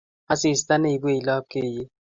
[0.33, 1.89] Asista neibwech lapkeiyet